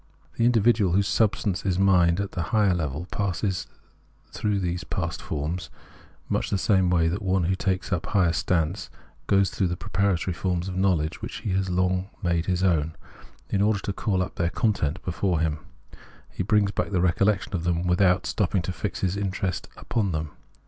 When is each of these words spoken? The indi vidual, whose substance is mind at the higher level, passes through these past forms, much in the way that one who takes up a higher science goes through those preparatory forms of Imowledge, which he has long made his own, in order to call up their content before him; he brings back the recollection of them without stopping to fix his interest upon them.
The 0.35 0.45
indi 0.45 0.59
vidual, 0.59 0.93
whose 0.95 1.07
substance 1.07 1.63
is 1.63 1.77
mind 1.77 2.19
at 2.19 2.31
the 2.31 2.41
higher 2.49 2.73
level, 2.73 3.05
passes 3.11 3.67
through 4.31 4.59
these 4.59 4.83
past 4.83 5.21
forms, 5.21 5.69
much 6.27 6.51
in 6.51 6.57
the 6.57 6.87
way 6.95 7.07
that 7.07 7.21
one 7.21 7.43
who 7.43 7.53
takes 7.53 7.93
up 7.93 8.07
a 8.07 8.09
higher 8.09 8.33
science 8.33 8.89
goes 9.27 9.51
through 9.51 9.67
those 9.67 9.75
preparatory 9.77 10.33
forms 10.33 10.67
of 10.67 10.73
Imowledge, 10.73 11.21
which 11.21 11.41
he 11.41 11.51
has 11.51 11.69
long 11.69 12.09
made 12.23 12.47
his 12.47 12.63
own, 12.63 12.95
in 13.51 13.61
order 13.61 13.77
to 13.77 13.93
call 13.93 14.23
up 14.23 14.37
their 14.37 14.49
content 14.49 14.99
before 15.05 15.39
him; 15.39 15.59
he 16.31 16.41
brings 16.41 16.71
back 16.71 16.89
the 16.89 16.99
recollection 16.99 17.53
of 17.55 17.63
them 17.63 17.85
without 17.85 18.25
stopping 18.25 18.63
to 18.63 18.71
fix 18.71 19.01
his 19.01 19.15
interest 19.15 19.67
upon 19.77 20.13
them. 20.13 20.31